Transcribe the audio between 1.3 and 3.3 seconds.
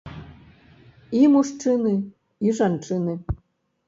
мужчыны, і жанчыны.